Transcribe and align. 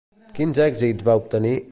Quins 0.37 0.61
èxits 0.69 1.05
va 1.11 1.19
obtenir? 1.23 1.55